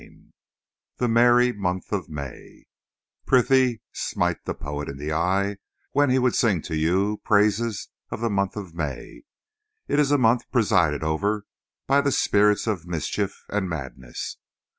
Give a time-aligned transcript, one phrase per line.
[0.01, 0.15] IX
[0.97, 2.65] THE MARRY MONTH OF MAY
[3.27, 5.57] Prithee, smite the poet in the eye
[5.91, 9.21] when he would sing to you praises of the month of May.
[9.87, 11.45] It is a month presided over
[11.85, 14.37] by the spirits of mischief and madness.